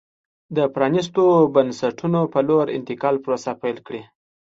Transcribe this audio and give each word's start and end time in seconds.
د 0.55 0.57
پرانېستو 0.73 1.23
بنسټونو 1.55 2.19
په 2.33 2.39
لور 2.47 2.65
انتقال 2.77 3.15
پروسه 3.23 3.51
پیل 3.61 3.77
کړي. 3.87 4.01